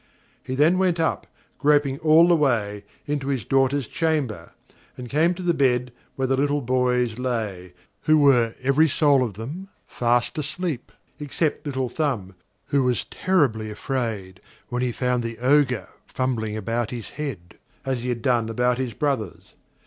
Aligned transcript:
He 0.43 0.55
then 0.55 0.79
went 0.79 0.99
up, 0.99 1.27
groping 1.59 1.99
all 1.99 2.27
the 2.27 2.35
way, 2.35 2.85
into 3.05 3.27
his 3.27 3.45
daughters' 3.45 3.85
chamber; 3.85 4.51
and 4.97 5.07
came 5.11 5.35
to 5.35 5.43
the 5.43 5.53
bed 5.53 5.91
where 6.15 6.27
the 6.27 6.35
little 6.35 6.61
boys 6.61 7.19
lay, 7.19 7.73
who 8.05 8.17
were 8.17 8.55
every 8.63 8.87
soul 8.87 9.23
of 9.23 9.35
them 9.35 9.69
fast 9.85 10.39
asleep; 10.39 10.91
except 11.19 11.67
Little 11.67 11.87
Thumb, 11.87 12.33
who 12.69 12.81
was 12.81 13.05
terribly 13.11 13.69
afraid 13.69 14.39
when 14.69 14.81
he 14.81 14.91
found 14.91 15.21
the 15.21 15.37
Ogre 15.37 15.89
fumbling 16.07 16.57
about 16.57 16.89
his 16.89 17.11
head, 17.11 17.59
as 17.85 18.01
he 18.01 18.09
had 18.09 18.23
done 18.23 18.49
about 18.49 18.79
his 18.79 18.93
brothers'. 18.95 19.53